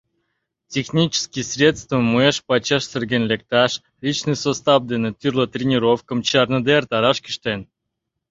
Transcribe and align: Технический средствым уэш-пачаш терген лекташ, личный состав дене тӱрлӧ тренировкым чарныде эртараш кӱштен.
Технический 0.75 1.43
средствым 1.51 2.05
уэш-пачаш 2.15 2.83
терген 2.91 3.23
лекташ, 3.31 3.71
личный 4.05 4.39
состав 4.45 4.79
дене 4.91 5.09
тӱрлӧ 5.19 5.45
тренировкым 5.53 6.19
чарныде 6.29 6.73
эртараш 6.79 7.17
кӱштен. 7.25 7.59